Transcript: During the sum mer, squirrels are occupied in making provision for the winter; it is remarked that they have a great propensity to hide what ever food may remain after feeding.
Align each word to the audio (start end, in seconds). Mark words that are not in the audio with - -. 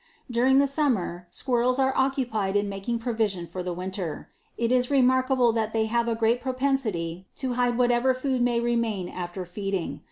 During 0.31 0.57
the 0.57 0.65
sum 0.65 0.95
mer, 0.95 1.27
squirrels 1.29 1.77
are 1.77 1.93
occupied 1.95 2.55
in 2.55 2.67
making 2.67 2.97
provision 2.97 3.45
for 3.45 3.61
the 3.61 3.71
winter; 3.71 4.29
it 4.57 4.71
is 4.71 4.89
remarked 4.89 5.29
that 5.29 5.73
they 5.73 5.85
have 5.85 6.07
a 6.07 6.15
great 6.15 6.41
propensity 6.41 7.27
to 7.35 7.53
hide 7.53 7.77
what 7.77 7.91
ever 7.91 8.15
food 8.15 8.41
may 8.41 8.59
remain 8.59 9.07
after 9.07 9.45
feeding. 9.45 9.99